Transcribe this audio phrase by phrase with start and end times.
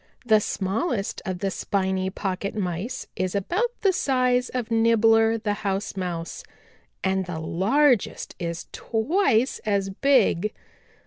[0.25, 5.95] The smallest of the Spiny Pocket Mice is about the size of Nibbler the House
[5.95, 6.43] Mouse
[7.03, 10.55] and the largest is twice as big.